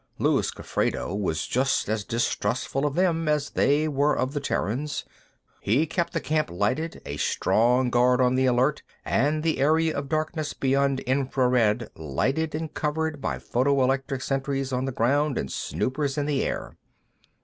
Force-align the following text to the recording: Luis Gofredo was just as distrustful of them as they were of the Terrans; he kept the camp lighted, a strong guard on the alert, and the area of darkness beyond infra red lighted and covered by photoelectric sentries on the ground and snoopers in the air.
Luis 0.17 0.49
Gofredo 0.49 1.13
was 1.15 1.45
just 1.45 1.87
as 1.87 2.03
distrustful 2.03 2.87
of 2.87 2.95
them 2.95 3.27
as 3.27 3.51
they 3.51 3.87
were 3.87 4.17
of 4.17 4.33
the 4.33 4.39
Terrans; 4.39 5.05
he 5.61 5.85
kept 5.85 6.11
the 6.13 6.19
camp 6.19 6.49
lighted, 6.49 7.03
a 7.05 7.17
strong 7.17 7.91
guard 7.91 8.19
on 8.19 8.33
the 8.33 8.47
alert, 8.47 8.81
and 9.05 9.43
the 9.43 9.59
area 9.59 9.95
of 9.95 10.09
darkness 10.09 10.53
beyond 10.53 11.03
infra 11.05 11.47
red 11.47 11.91
lighted 11.95 12.55
and 12.55 12.73
covered 12.73 13.21
by 13.21 13.37
photoelectric 13.37 14.23
sentries 14.23 14.73
on 14.73 14.85
the 14.85 14.91
ground 14.91 15.37
and 15.37 15.51
snoopers 15.51 16.17
in 16.17 16.25
the 16.25 16.43
air. 16.43 16.75